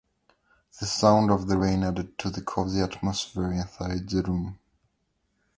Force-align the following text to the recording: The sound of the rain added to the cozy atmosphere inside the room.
The 0.79 0.87
sound 0.87 1.29
of 1.29 1.45
the 1.47 1.57
rain 1.59 1.83
added 1.83 2.17
to 2.17 2.31
the 2.31 2.41
cozy 2.41 2.81
atmosphere 2.81 3.51
inside 3.51 4.09
the 4.09 4.23
room. 4.23 4.57